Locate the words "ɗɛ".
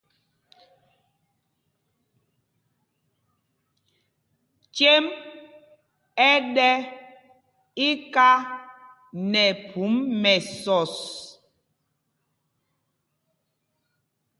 6.55-6.69